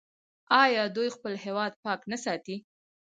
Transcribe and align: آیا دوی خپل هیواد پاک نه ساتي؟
آیا 0.63 0.83
دوی 0.95 1.09
خپل 1.15 1.33
هیواد 1.45 1.73
پاک 1.83 2.01
نه 2.11 2.17
ساتي؟ 2.23 2.55